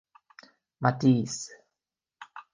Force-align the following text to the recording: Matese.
Matese. 0.83 1.45